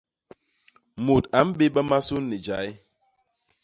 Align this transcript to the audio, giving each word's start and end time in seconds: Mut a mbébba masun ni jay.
Mut 1.03 1.23
a 1.37 1.39
mbébba 1.47 1.81
masun 1.89 2.23
ni 2.29 2.37
jay. 2.45 2.69